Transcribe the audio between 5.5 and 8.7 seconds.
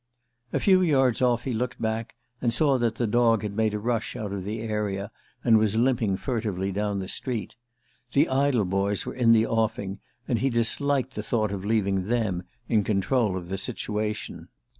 was limping furtively down the street. The idle